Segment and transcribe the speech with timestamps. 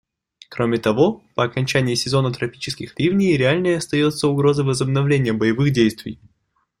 [0.49, 6.19] Кроме того, по окончании сезона тропических ливней реальной остается угроза возобновления боевых действий.